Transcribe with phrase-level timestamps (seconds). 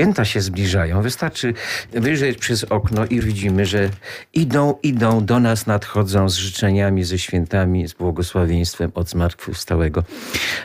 [0.00, 1.02] święta się zbliżają.
[1.02, 1.54] Wystarczy
[1.92, 3.90] wyjrzeć przez okno i widzimy, że
[4.32, 10.04] idą, idą, do nas nadchodzą z życzeniami, ze świętami, z błogosławieństwem od zmartwychwstałego.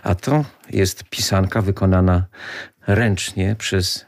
[0.04, 2.25] A to jest pisanka wykonana
[2.88, 4.06] ręcznie przez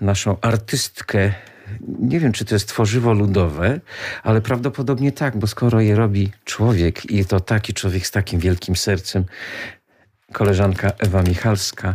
[0.00, 1.32] naszą artystkę
[1.98, 3.80] nie wiem, czy to jest tworzywo ludowe,
[4.22, 8.76] ale prawdopodobnie tak, bo skoro je robi człowiek i to taki człowiek z takim wielkim
[8.76, 9.24] sercem,
[10.32, 11.92] koleżanka Ewa Michalska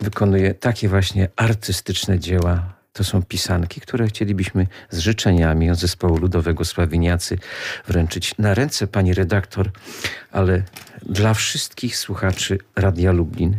[0.00, 2.72] wykonuje takie właśnie artystyczne dzieła.
[2.92, 7.38] To są pisanki, które chcielibyśmy z życzeniami od zespołu ludowego Sławiniacy
[7.86, 9.70] wręczyć na ręce pani redaktor,
[10.32, 10.62] ale
[11.02, 13.56] dla wszystkich słuchaczy Radia Lublin.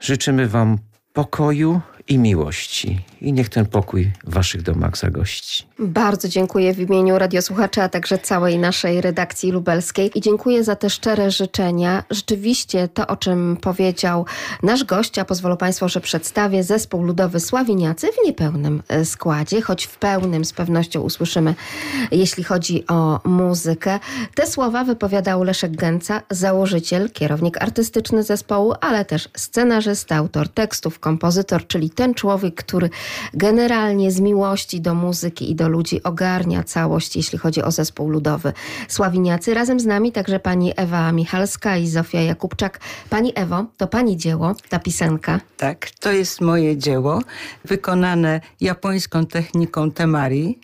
[0.00, 0.78] Życzymy wam
[1.12, 3.00] pokoju, i miłości.
[3.20, 5.66] I niech ten pokój w waszych domach zagości.
[5.78, 10.90] Bardzo dziękuję w imieniu radiosłuchaczy, a także całej naszej redakcji lubelskiej i dziękuję za te
[10.90, 12.04] szczere życzenia.
[12.10, 14.26] Rzeczywiście to, o czym powiedział
[14.62, 19.86] nasz gość, a pozwolą Państwo, że przedstawię zespół ludowy Sławiniacy w niepełnym e, składzie, choć
[19.86, 21.54] w pełnym z pewnością usłyszymy,
[22.10, 23.98] jeśli chodzi o muzykę.
[24.34, 31.66] Te słowa wypowiadał Leszek Gęca, założyciel, kierownik artystyczny zespołu, ale też scenarzysta, autor tekstów, kompozytor,
[31.66, 32.90] czyli ten człowiek, który
[33.34, 38.52] generalnie z miłości do muzyki i do ludzi ogarnia całość, jeśli chodzi o zespół ludowy
[38.88, 39.54] Sławiniacy.
[39.54, 42.80] Razem z nami także pani Ewa Michalska i Zofia Jakubczak.
[43.10, 45.40] Pani Ewo, to pani dzieło, ta pisanka?
[45.56, 47.22] Tak, to jest moje dzieło,
[47.64, 50.58] wykonane japońską techniką temari,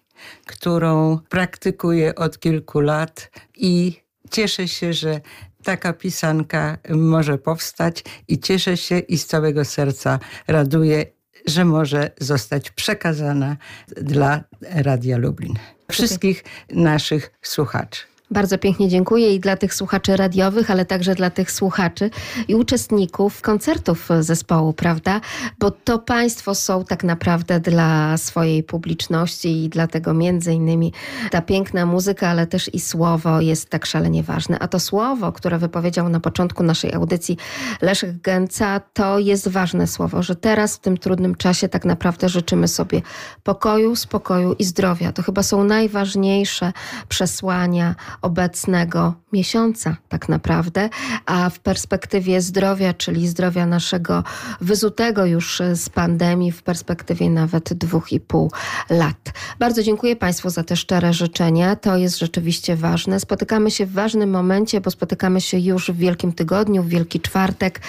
[0.46, 3.96] którą praktykuję od kilku lat i
[4.30, 5.20] cieszę się, że
[5.64, 11.06] taka pisanka może powstać i cieszę się i z całego serca raduję
[11.46, 13.56] że może zostać przekazana
[13.88, 15.54] dla Radia Lublin.
[15.90, 18.02] Wszystkich naszych słuchaczy.
[18.30, 22.10] Bardzo pięknie dziękuję i dla tych słuchaczy radiowych, ale także dla tych słuchaczy
[22.48, 25.20] i uczestników koncertów zespołu, prawda?
[25.58, 30.92] Bo to Państwo są tak naprawdę dla swojej publiczności i dlatego między innymi
[31.30, 34.58] ta piękna muzyka, ale też i słowo jest tak szalenie ważne.
[34.58, 37.36] A to słowo, które wypowiedział na początku naszej audycji
[37.82, 42.68] Leszek Gęca, to jest ważne słowo, że teraz w tym trudnym czasie tak naprawdę życzymy
[42.68, 43.02] sobie
[43.42, 45.12] pokoju, spokoju i zdrowia.
[45.12, 46.72] To chyba są najważniejsze
[47.08, 50.88] przesłania obecnego miesiąca, tak naprawdę,
[51.26, 54.24] a w perspektywie zdrowia, czyli zdrowia naszego
[54.60, 58.52] wyzutego już z pandemii, w perspektywie nawet dwóch i pół
[58.90, 59.32] lat.
[59.58, 61.76] Bardzo dziękuję Państwu za te szczere życzenia.
[61.76, 63.20] To jest rzeczywiście ważne.
[63.20, 67.80] Spotykamy się w ważnym momencie, bo spotykamy się już w Wielkim Tygodniu, w Wielki Czwartek.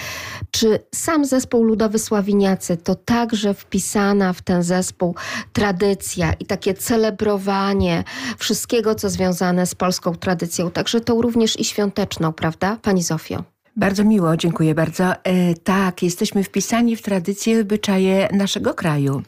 [0.51, 5.15] Czy sam zespół Ludowy Sławiniacy to także wpisana w ten zespół
[5.53, 8.03] tradycja i takie celebrowanie
[8.37, 13.43] wszystkiego, co związane z polską tradycją, także tą również i świąteczną, prawda, Pani Zofio?
[13.75, 15.03] Bardzo miło, dziękuję bardzo.
[15.23, 19.21] E, tak, jesteśmy wpisani w tradycje i obyczaje naszego kraju.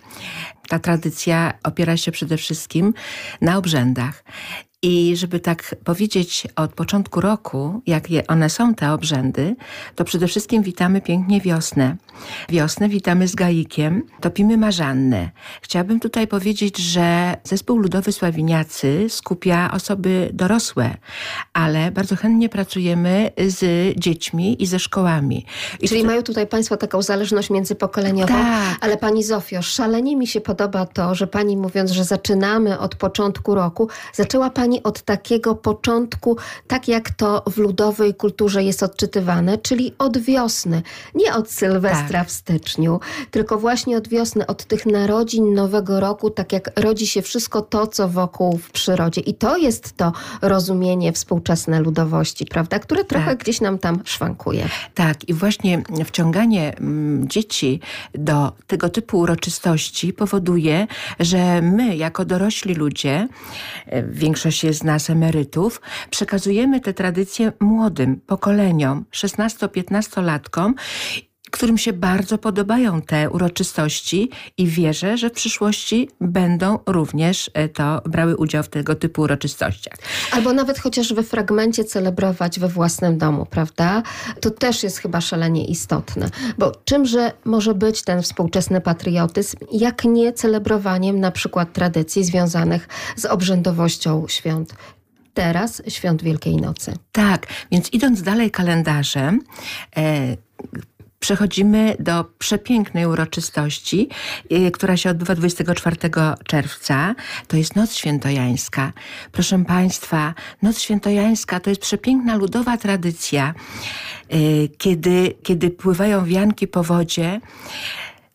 [0.67, 2.93] Ta tradycja opiera się przede wszystkim
[3.41, 4.23] na obrzędach.
[4.83, 9.55] I żeby tak powiedzieć od początku roku, jakie one są te obrzędy,
[9.95, 11.95] to przede wszystkim witamy pięknie wiosnę.
[12.49, 15.31] Wiosnę witamy z gaikiem, topimy marzannę.
[15.61, 20.97] Chciałabym tutaj powiedzieć, że zespół ludowy Sławiniacy skupia osoby dorosłe,
[21.53, 25.45] ale bardzo chętnie pracujemy z dziećmi i ze szkołami.
[25.79, 28.33] I Czyli mają tutaj Państwo taką zależność międzypokoleniową.
[28.33, 28.77] Tak.
[28.81, 33.55] Ale Pani Zofio, szalenie mi się podoba to, że Pani mówiąc, że zaczynamy od początku
[33.55, 36.37] roku, zaczęła Pani Pani od takiego początku,
[36.67, 40.81] tak jak to w ludowej kulturze jest odczytywane, czyli od wiosny.
[41.15, 42.27] Nie od Sylwestra tak.
[42.27, 42.99] w styczniu,
[43.31, 47.87] tylko właśnie od wiosny, od tych narodzin Nowego Roku, tak jak rodzi się wszystko to,
[47.87, 49.21] co wokół w przyrodzie.
[49.21, 50.11] I to jest to
[50.41, 53.39] rozumienie współczesne ludowości, prawda, które trochę tak.
[53.39, 54.69] gdzieś nam tam szwankuje.
[54.95, 57.79] Tak, i właśnie wciąganie mm, dzieci
[58.13, 60.87] do tego typu uroczystości powoduje,
[61.19, 63.27] że my, jako dorośli ludzie,
[63.85, 70.73] e, większość z nas emerytów, przekazujemy te tradycje młodym pokoleniom, 16-15-latkom
[71.51, 78.01] którym się bardzo podobają te uroczystości i wierzę, że w przyszłości będą również e, to
[78.05, 79.97] brały udział w tego typu uroczystościach.
[80.31, 84.03] Albo nawet chociaż we fragmencie celebrować we własnym domu, prawda?
[84.41, 86.29] To też jest chyba szalenie istotne.
[86.57, 93.25] Bo czymże może być ten współczesny patriotyzm, jak nie celebrowaniem na przykład tradycji związanych z
[93.25, 94.73] obrzędowością świąt
[95.33, 96.93] teraz świąt Wielkiej Nocy.
[97.11, 99.41] Tak, więc idąc dalej kalendarzem,
[99.97, 100.37] e,
[101.21, 104.09] przechodzimy do przepięknej uroczystości,
[104.51, 105.95] y, która się odbywa 24
[106.45, 107.15] czerwca.
[107.47, 108.93] To jest Noc Świętojańska.
[109.31, 113.53] Proszę Państwa, Noc Świętojańska to jest przepiękna ludowa tradycja,
[114.33, 117.41] y, kiedy, kiedy pływają wianki po wodzie,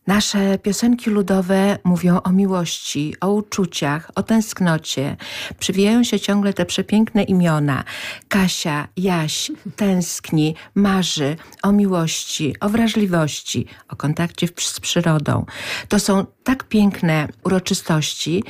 [0.07, 5.17] Nasze piosenki ludowe mówią o miłości, o uczuciach, o tęsknocie.
[5.59, 7.85] Przywijają się ciągle te przepiękne imiona.
[8.29, 15.47] Kasia, Jaś, tęskni, marzy o miłości, o wrażliwości, o kontakcie z przyrodą.
[15.89, 18.45] To są tak piękne uroczystości,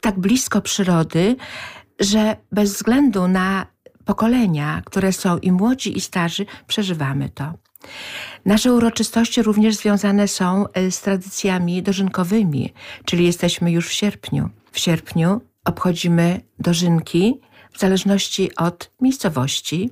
[0.00, 1.36] tak blisko przyrody,
[2.00, 3.66] że bez względu na
[4.04, 7.67] pokolenia, które są i młodzi, i starzy, przeżywamy to.
[8.44, 12.72] Nasze uroczystości również związane są e, z tradycjami dożynkowymi,
[13.04, 14.50] czyli jesteśmy już w sierpniu.
[14.72, 17.40] W sierpniu obchodzimy dożynki
[17.72, 19.90] w zależności od miejscowości,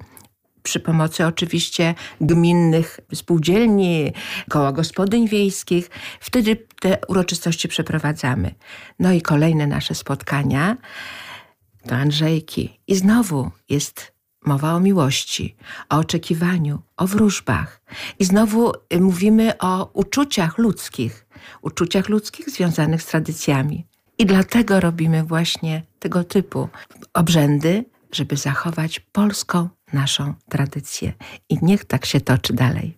[0.66, 4.12] przy pomocy oczywiście gminnych spółdzielni,
[4.50, 5.90] koła gospodyń wiejskich.
[6.20, 8.54] Wtedy te uroczystości przeprowadzamy.
[8.98, 10.76] No i kolejne nasze spotkania
[11.88, 12.80] to Andrzejki.
[12.86, 14.15] I znowu jest
[14.46, 15.56] mowa o miłości,
[15.88, 17.80] o oczekiwaniu, o wróżbach.
[18.18, 21.26] I znowu y, mówimy o uczuciach ludzkich,
[21.62, 23.86] uczuciach ludzkich związanych z tradycjami.
[24.18, 26.68] I dlatego robimy właśnie tego typu
[27.14, 31.12] obrzędy, żeby zachować polską naszą tradycję.
[31.48, 32.96] I niech tak się toczy dalej.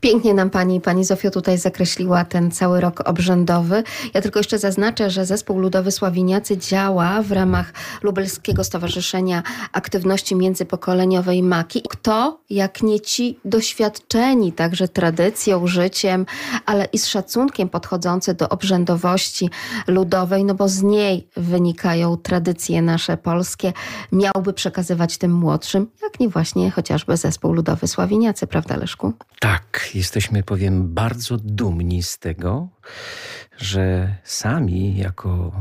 [0.00, 3.82] Pięknie nam pani, pani Zofio tutaj zakreśliła ten cały rok obrzędowy.
[4.14, 7.72] Ja tylko jeszcze zaznaczę, że Zespół Ludowy Sławiniacy działa w ramach
[8.02, 9.42] Lubelskiego Stowarzyszenia
[9.72, 11.82] Aktywności Międzypokoleniowej MAKI.
[11.88, 16.26] Kto, jak nie ci doświadczeni także tradycją, życiem,
[16.66, 19.50] ale i z szacunkiem podchodzący do obrzędowości
[19.86, 23.72] ludowej, no bo z niej wynikają tradycje nasze polskie,
[24.12, 29.12] miałby przekazywać tym młodszym, jak nie właśnie chociażby Zespół Ludowy Sławiniacy, prawda Leszku?
[29.46, 32.68] Tak, jesteśmy, powiem, bardzo dumni z tego,
[33.58, 35.52] że sami jako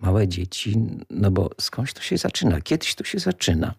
[0.00, 0.76] małe dzieci,
[1.10, 3.74] no bo skądś to się zaczyna, kiedyś to się zaczyna.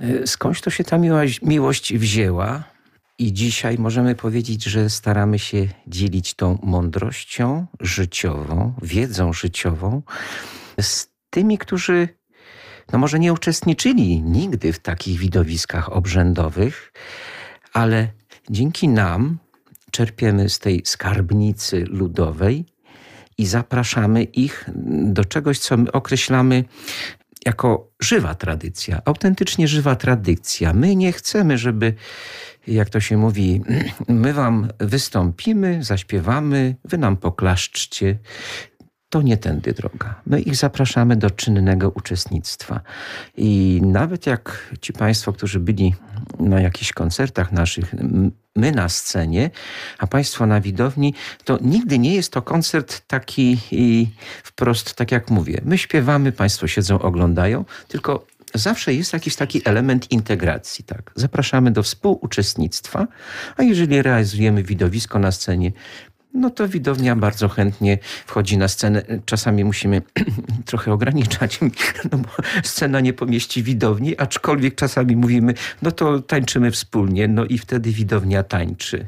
[0.00, 2.64] E, skądś to się ta miłość, miłość wzięła,
[3.18, 10.02] i dzisiaj możemy powiedzieć, że staramy się dzielić tą mądrością życiową, wiedzą życiową
[10.80, 12.08] z tymi, którzy
[12.92, 16.92] no może nie uczestniczyli nigdy w takich widowiskach obrzędowych,
[17.72, 18.08] ale
[18.50, 19.38] dzięki nam
[19.90, 22.64] czerpiemy z tej skarbnicy ludowej
[23.38, 24.70] i zapraszamy ich
[25.04, 26.64] do czegoś, co my określamy
[27.46, 30.72] jako żywa tradycja, autentycznie żywa tradycja.
[30.72, 31.94] My nie chcemy, żeby,
[32.66, 33.62] jak to się mówi,
[34.08, 38.18] my wam wystąpimy, zaśpiewamy, wy nam poklaszczcie
[39.14, 40.14] to nie tędy droga.
[40.26, 42.80] My ich zapraszamy do czynnego uczestnictwa.
[43.36, 45.94] I nawet jak ci Państwo, którzy byli
[46.38, 47.94] na jakichś koncertach naszych,
[48.56, 49.50] my na scenie,
[49.98, 51.14] a Państwo na widowni,
[51.44, 53.58] to nigdy nie jest to koncert taki
[54.42, 55.60] wprost, tak jak mówię.
[55.64, 60.84] My śpiewamy, Państwo siedzą, oglądają, tylko zawsze jest jakiś taki element integracji.
[60.84, 61.12] Tak?
[61.14, 63.06] Zapraszamy do współuczestnictwa,
[63.56, 65.72] a jeżeli realizujemy widowisko na scenie,
[66.34, 69.02] no to widownia bardzo chętnie wchodzi na scenę.
[69.24, 70.02] Czasami musimy
[70.66, 71.60] trochę ograniczać,
[72.12, 72.28] no bo
[72.62, 78.42] scena nie pomieści widowni, aczkolwiek czasami mówimy, no to tańczymy wspólnie, no i wtedy widownia
[78.42, 79.06] tańczy.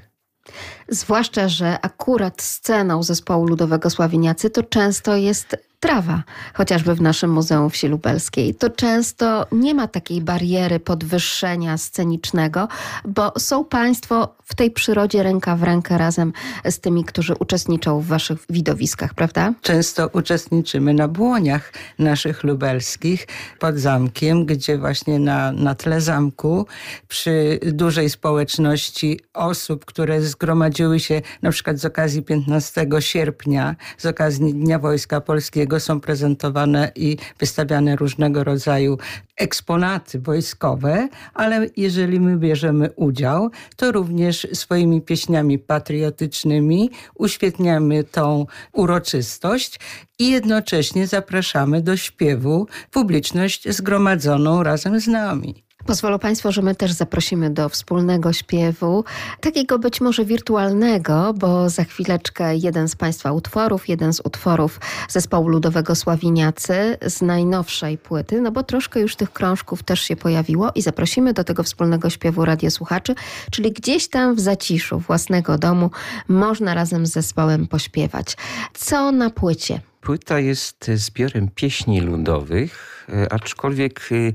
[0.88, 6.22] Zwłaszcza, że akurat sceną zespołu ludowego Sławiniacy to często jest trawa,
[6.54, 8.54] chociażby w naszym Muzeum Wsi Lubelskiej.
[8.54, 12.68] To często nie ma takiej bariery podwyższenia scenicznego,
[13.04, 16.32] bo są Państwo w tej przyrodzie ręka w rękę razem
[16.64, 19.52] z tymi, którzy uczestniczą w Waszych widowiskach, prawda?
[19.62, 23.26] Często uczestniczymy na błoniach naszych lubelskich
[23.58, 26.66] pod zamkiem, gdzie właśnie na, na tle zamku
[27.08, 34.54] przy dużej społeczności osób, które zgromadziły się na przykład z okazji 15 sierpnia, z okazji
[34.54, 38.98] Dnia Wojska Polskiego, są prezentowane i wystawiane różnego rodzaju
[39.36, 49.80] eksponaty wojskowe, ale jeżeli my bierzemy udział, to również swoimi pieśniami patriotycznymi uświetniamy tą uroczystość
[50.18, 55.66] i jednocześnie zapraszamy do śpiewu publiczność zgromadzoną razem z nami.
[55.86, 59.04] Pozwolą Państwo, że my też zaprosimy do wspólnego śpiewu,
[59.40, 65.48] takiego być może wirtualnego, bo za chwileczkę jeden z Państwa utworów, jeden z utworów zespołu
[65.48, 70.82] ludowego Sławiniacy z najnowszej płyty, no bo troszkę już tych krążków też się pojawiło i
[70.82, 73.14] zaprosimy do tego wspólnego śpiewu radiosłuchaczy,
[73.50, 75.90] czyli gdzieś tam w zaciszu własnego domu
[76.28, 78.36] można razem z zespołem pośpiewać.
[78.74, 79.80] Co na płycie?
[80.06, 84.32] Płyta jest zbiorem pieśni ludowych, e, aczkolwiek e,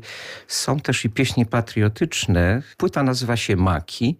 [0.47, 2.61] są też i pieśni patriotyczne.
[2.77, 4.17] Płyta nazywa się Maki.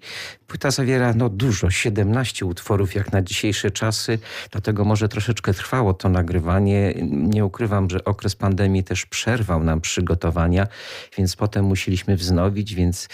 [0.48, 4.20] Płyta zawiera no, dużo, 17 utworów jak na dzisiejsze czasy,
[4.52, 6.94] dlatego może troszeczkę trwało to nagrywanie.
[7.12, 10.68] Nie ukrywam, że okres pandemii też przerwał nam przygotowania,
[11.18, 13.08] więc potem musieliśmy wznowić, więc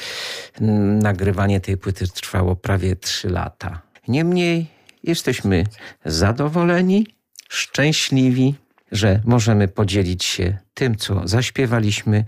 [0.62, 3.82] mm, nagrywanie tej płyty trwało prawie 3 lata.
[4.08, 4.68] Niemniej
[5.04, 5.64] jesteśmy
[6.06, 7.17] zadowoleni,
[7.50, 8.56] szczęśliwi,
[8.92, 12.26] że możemy podzielić się tym, co zaśpiewaliśmy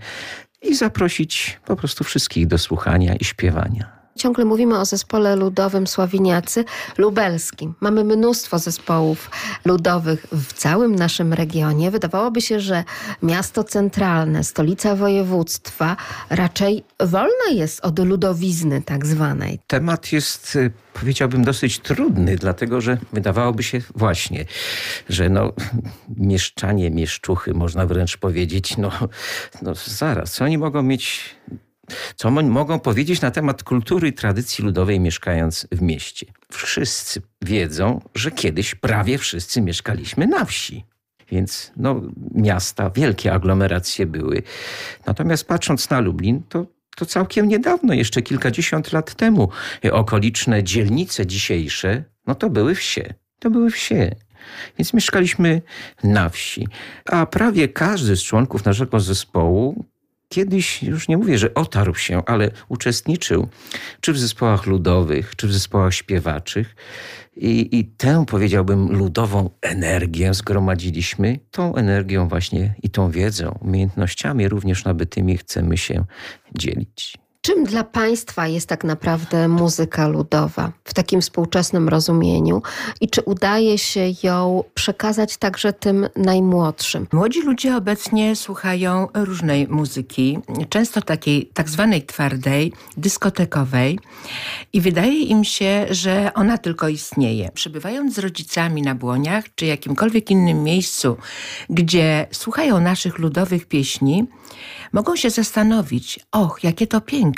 [0.62, 3.99] i zaprosić po prostu wszystkich do słuchania i śpiewania.
[4.20, 6.64] Ciągle mówimy o zespole ludowym Sławiniacy
[6.98, 7.74] lubelskim.
[7.80, 9.30] Mamy mnóstwo zespołów
[9.64, 11.90] ludowych w całym naszym regionie.
[11.90, 12.84] Wydawałoby się, że
[13.22, 15.96] miasto centralne, stolica województwa
[16.30, 19.58] raczej wolne jest od ludowizny tak zwanej.
[19.66, 24.44] Temat jest, y, powiedziałbym, dosyć trudny, dlatego że wydawałoby się właśnie,
[25.08, 25.52] że no,
[26.16, 28.90] mieszczanie, mieszczuchy, można wręcz powiedzieć, no,
[29.62, 31.36] no zaraz, oni mogą mieć
[32.16, 36.26] co mogą powiedzieć na temat kultury i tradycji ludowej mieszkając w mieście?
[36.52, 40.84] Wszyscy wiedzą, że kiedyś prawie wszyscy mieszkaliśmy na wsi.
[41.30, 42.02] Więc no,
[42.34, 44.42] miasta, wielkie aglomeracje były.
[45.06, 46.66] Natomiast patrząc na Lublin, to,
[46.96, 49.48] to całkiem niedawno, jeszcze kilkadziesiąt lat temu,
[49.92, 53.14] okoliczne dzielnice dzisiejsze, no to były wsie.
[53.38, 54.14] To były wsie.
[54.78, 55.62] Więc mieszkaliśmy
[56.04, 56.68] na wsi.
[57.06, 59.84] A prawie każdy z członków naszego zespołu
[60.32, 63.48] kiedyś, już nie mówię, że otarł się, ale uczestniczył
[64.00, 66.76] czy w zespołach ludowych, czy w zespołach śpiewaczych.
[67.36, 71.38] I, I tę, powiedziałbym, ludową energię zgromadziliśmy.
[71.50, 76.04] Tą energią właśnie i tą wiedzą, umiejętnościami również nabytymi chcemy się
[76.58, 77.18] dzielić.
[77.42, 82.62] Czym dla Państwa jest tak naprawdę muzyka ludowa w takim współczesnym rozumieniu
[83.00, 87.06] i czy udaje się ją przekazać także tym najmłodszym?
[87.12, 93.98] Młodzi ludzie obecnie słuchają różnej muzyki, często takiej tak zwanej twardej, dyskotekowej
[94.72, 97.50] i wydaje im się, że ona tylko istnieje.
[97.54, 101.16] Przebywając z rodzicami na Błoniach czy jakimkolwiek innym miejscu,
[101.70, 104.26] gdzie słuchają naszych ludowych pieśni,
[104.92, 107.29] mogą się zastanowić, och, jakie to piękne.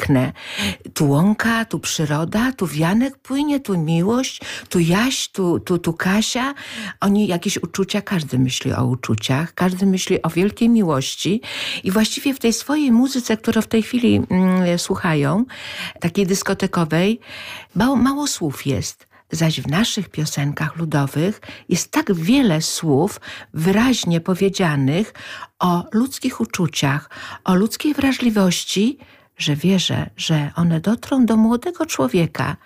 [0.95, 6.55] Tu łąka, tu przyroda, tu wianek płynie, tu miłość, tu Jaś, tu, tu, tu Kasia.
[7.01, 11.41] Oni jakieś uczucia, każdy myśli o uczuciach, każdy myśli o wielkiej miłości
[11.85, 15.45] i właściwie w tej swojej muzyce, którą w tej chwili mm, słuchają,
[16.01, 17.21] takiej dyskotekowej,
[17.75, 19.13] mało, mało słów jest.
[19.33, 23.21] Zaś w naszych piosenkach ludowych jest tak wiele słów
[23.55, 25.15] wyraźnie powiedzianych
[25.59, 27.11] o ludzkich uczuciach,
[27.45, 28.99] o ludzkiej wrażliwości,
[29.43, 32.57] że wierzę, że one dotrą do młodego człowieka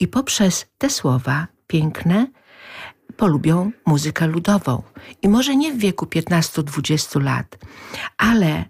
[0.00, 2.26] i poprzez te słowa piękne
[3.16, 4.82] polubią muzykę ludową.
[5.22, 7.58] I może nie w wieku 15-20 lat,
[8.18, 8.64] ale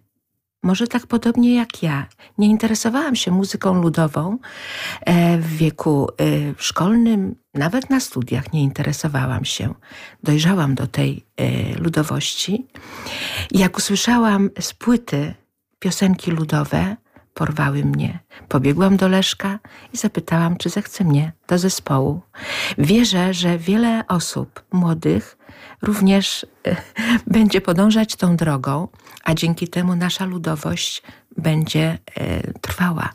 [0.62, 2.06] może tak podobnie jak ja,
[2.38, 4.38] nie interesowałam się muzyką ludową
[5.00, 6.14] e, w wieku e,
[6.58, 9.74] szkolnym, nawet na studiach nie interesowałam się.
[10.22, 12.66] Dojrzałam do tej e, ludowości.
[13.50, 15.34] Jak usłyszałam z płyty
[15.78, 16.96] piosenki ludowe,
[17.34, 18.18] porwały mnie.
[18.48, 19.58] Pobiegłam do Leszka
[19.92, 22.20] i zapytałam, czy zechce mnie do zespołu.
[22.78, 25.38] Wierzę, że wiele osób młodych
[25.82, 26.46] również
[27.26, 28.88] będzie podążać tą drogą,
[29.24, 31.02] a dzięki temu nasza ludowość
[31.36, 33.10] będzie e, trwała.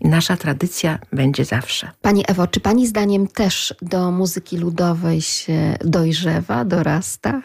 [0.00, 1.90] I nasza tradycja będzie zawsze.
[2.02, 7.42] Pani Ewo, czy Pani zdaniem też do muzyki ludowej się dojrzewa, dorasta?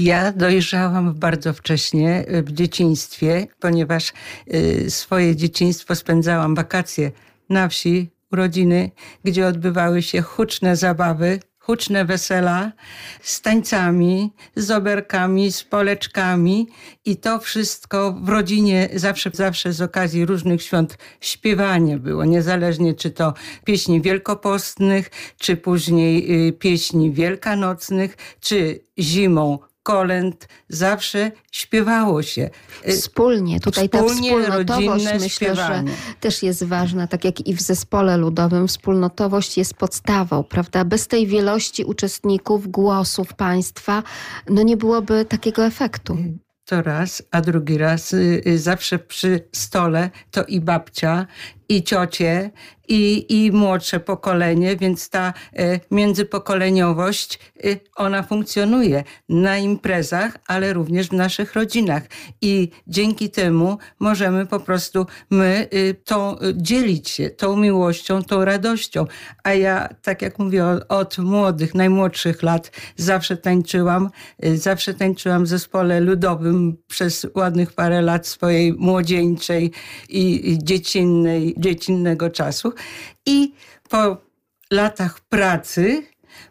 [0.00, 4.12] Ja dojrzałam bardzo wcześnie w dzieciństwie, ponieważ
[4.54, 7.12] y, swoje dzieciństwo spędzałam wakacje
[7.48, 8.90] na wsi, urodziny,
[9.24, 12.72] gdzie odbywały się huczne zabawy huczne wesela
[13.22, 16.68] z tańcami, z oberkami, z poleczkami
[17.04, 23.10] i to wszystko w rodzinie zawsze, zawsze z okazji różnych świąt śpiewanie było, niezależnie czy
[23.10, 32.50] to pieśni wielkopostnych, czy później y, pieśni wielkanocnych, czy zimą kolęd zawsze śpiewało się.
[32.88, 35.90] Y, Wspólnie, tutaj Wspólnie, ta wspólnotowość myślę, śpiewanie.
[35.90, 40.84] że też jest ważna, tak jak i w zespole ludowym wspólnotowość jest podstawą, prawda?
[40.84, 44.02] Bez tej wielości uczestników, głosów państwa,
[44.48, 46.16] no nie byłoby takiego efektu.
[46.64, 51.26] To raz, a drugi raz y, y, zawsze przy stole to i babcia,
[51.68, 52.50] i ciocie,
[52.88, 61.08] i, i młodsze pokolenie, więc ta e, międzypokoleniowość, e, ona funkcjonuje na imprezach, ale również
[61.08, 62.02] w naszych rodzinach.
[62.40, 69.06] I dzięki temu możemy po prostu my e, tą, dzielić się tą miłością, tą radością.
[69.44, 74.10] A ja, tak jak mówię, od, od młodych, najmłodszych lat zawsze tańczyłam,
[74.54, 79.72] zawsze tańczyłam w zespole ludowym przez ładnych parę lat swojej młodzieńczej
[80.08, 82.72] i dziecinnej, dziecinnego czasu.
[83.26, 83.52] I
[83.88, 84.16] po
[84.70, 86.02] latach pracy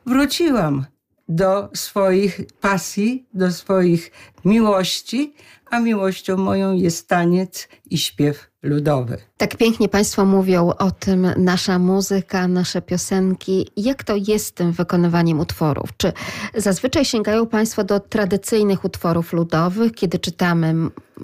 [0.06, 0.86] wróciłam
[1.30, 4.12] do swoich pasji, do swoich
[4.46, 5.34] miłości,
[5.66, 9.18] a miłością moją jest taniec i śpiew ludowy.
[9.38, 13.67] Tak pięknie Państwo mówią o tym, nasza muzyka, nasze piosenki.
[13.77, 15.89] Jak to jest z tym wykonywaniem utworów?
[15.98, 16.13] Czy
[16.56, 20.75] zazwyczaj sięgają Państwo do tradycyjnych utworów ludowych, kiedy czytamy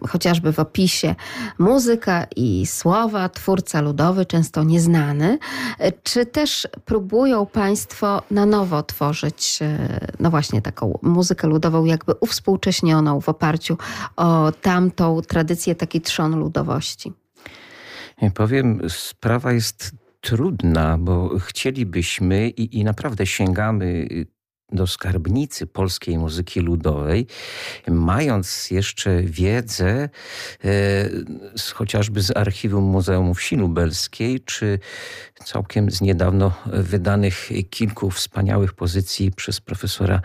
[0.08, 1.16] chociażby w opisie
[1.60, 5.40] muzyka i słowa, twórca ludowy, często nieznany?
[6.04, 13.22] Czy też próbują Państwo na nowo tworzyć, e, no właśnie, taką muzykę ludową, jakby uwspółcześnioną
[13.22, 13.78] w oparciu
[14.16, 17.14] o tamtą tradycję, taki trzon ludowości?
[18.34, 19.92] Powiem, sprawa jest
[20.22, 24.08] trudna, bo chcielibyśmy i, i naprawdę sięgamy
[24.74, 27.28] do skarbnicy polskiej muzyki ludowej,
[27.88, 30.10] mając jeszcze wiedzę e,
[31.56, 34.80] z, chociażby z archiwum Muzeum Wsi Lubelskiej, czy
[35.46, 40.22] całkiem z niedawno wydanych kilku wspaniałych pozycji przez profesora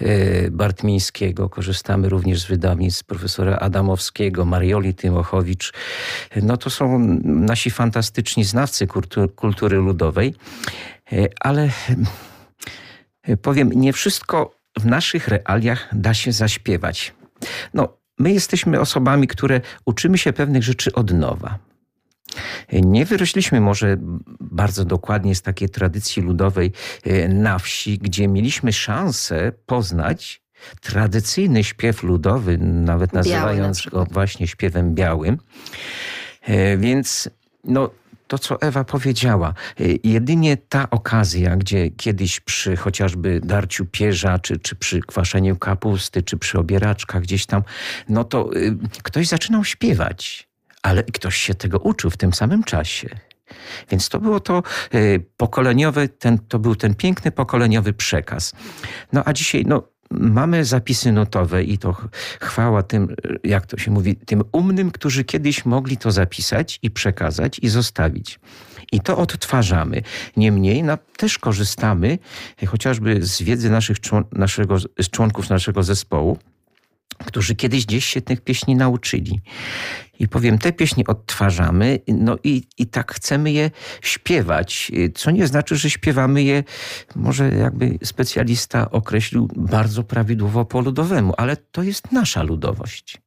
[0.00, 1.48] e, Bartmińskiego.
[1.48, 5.72] Korzystamy również z wydawnictw profesora Adamowskiego, Marioli Tymochowicz.
[6.42, 8.86] No to są nasi fantastyczni znawcy
[9.36, 10.34] kultury, ludowej,
[11.12, 11.70] e, ale
[13.36, 17.14] powiem, nie wszystko w naszych realiach da się zaśpiewać.
[17.74, 21.58] No, my jesteśmy osobami, które uczymy się pewnych rzeczy od nowa.
[22.72, 23.96] Nie wyrośliśmy może
[24.40, 26.72] bardzo dokładnie z takiej tradycji ludowej
[27.04, 30.42] e, na wsi, gdzie mieliśmy szansę poznać
[30.80, 35.38] tradycyjny śpiew ludowy, nawet nazywając na go właśnie śpiewem białym.
[36.42, 37.30] E, więc
[37.64, 37.90] no,
[38.28, 39.54] to, co Ewa powiedziała.
[39.80, 46.22] Y, jedynie ta okazja, gdzie kiedyś przy chociażby darciu pierza, czy, czy przy kwaszeniu kapusty,
[46.22, 47.62] czy przy obieraczkach gdzieś tam,
[48.08, 50.48] no to y, ktoś zaczynał śpiewać,
[50.82, 53.08] ale ktoś się tego uczył w tym samym czasie.
[53.90, 54.62] Więc to było to
[54.94, 58.52] y, pokoleniowe, ten, to był ten piękny pokoleniowy przekaz.
[59.12, 61.96] No a dzisiaj, no mamy zapisy notowe i to
[62.40, 67.58] chwała tym, jak to się mówi, tym umnym, którzy kiedyś mogli to zapisać i przekazać
[67.62, 68.40] i zostawić.
[68.92, 70.02] I to odtwarzamy.
[70.36, 72.18] Niemniej no, też korzystamy
[72.66, 73.96] chociażby z wiedzy naszych,
[74.32, 76.38] naszego, z członków naszego zespołu,
[77.26, 79.40] którzy kiedyś gdzieś się tych pieśni nauczyli.
[80.18, 83.70] I powiem, te pieśni odtwarzamy, no i, i tak chcemy je
[84.02, 86.64] śpiewać, co nie znaczy, że śpiewamy je,
[87.16, 93.18] może jakby specjalista określił, bardzo prawidłowo po ludowemu, ale to jest nasza ludowość.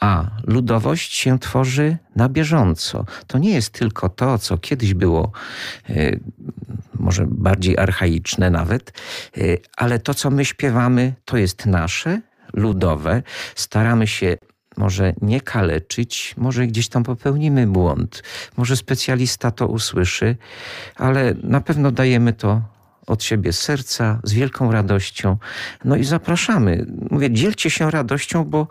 [0.00, 3.04] A ludowość się tworzy na bieżąco.
[3.26, 5.32] To nie jest tylko to, co kiedyś było
[5.90, 6.16] e,
[6.94, 8.92] może bardziej archaiczne nawet,
[9.36, 9.40] e,
[9.76, 12.20] ale to, co my śpiewamy, to jest nasze,
[12.52, 13.22] ludowe.
[13.54, 14.36] Staramy się
[14.76, 18.22] może nie kaleczyć, może gdzieś tam popełnimy błąd,
[18.56, 20.36] może specjalista to usłyszy,
[20.96, 22.62] ale na pewno dajemy to
[23.06, 25.36] od siebie serca, z wielką radością.
[25.84, 26.86] No i zapraszamy.
[27.10, 28.68] Mówię, dzielcie się radością, bo,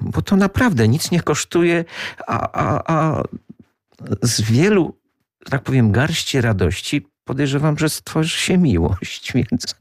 [0.00, 1.84] bo to naprawdę nic nie kosztuje,
[2.26, 3.22] a, a, a
[4.22, 4.96] z wielu,
[5.50, 9.74] tak powiem, garści radości podejrzewam, że stworzy się miłość, więc...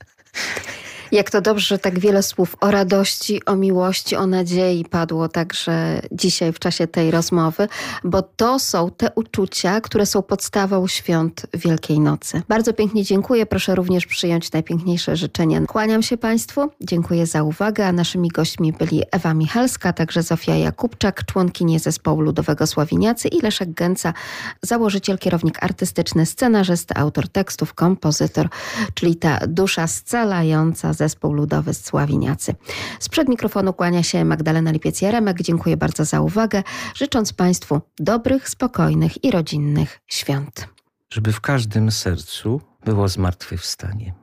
[1.12, 6.02] Jak to dobrze, że tak wiele słów o radości, o miłości, o nadziei padło także
[6.12, 7.67] dzisiaj w czasie tej rozmowy,
[8.04, 12.41] bo to są te uczucia, które są podstawą świąt Wielkiej Nocy.
[12.47, 13.45] Bardzo pięknie dziękuję.
[13.45, 15.62] Proszę również przyjąć najpiękniejsze życzenia.
[15.67, 16.69] Kłaniam się Państwu.
[16.82, 17.88] Dziękuję za uwagę.
[17.88, 23.74] A naszymi gośćmi byli Ewa Michalska, także Zofia Jakubczak, członkini zespołu ludowego Sławiniacy i Leszek
[23.74, 24.13] Gęca,
[24.62, 28.47] założyciel, kierownik artystyczny, scenarzysta, autor tekstów, kompozytor,
[28.93, 32.56] czyli ta dusza scalająca zespół ludowy Sławiniacy.
[33.00, 35.42] Sprzed mikrofonu kłania się Magdalena Lipiec-Jaremek.
[35.42, 36.64] Dziękuję bardzo za uwagę,
[36.96, 40.68] życząc Państwu dobrych, spokojnych i rodzinnych świąt.
[41.14, 44.14] Żeby w każdym sercu było zmartwychwstanie.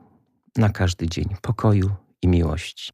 [0.57, 1.89] Na każdy dzień pokoju
[2.21, 2.91] i miłości.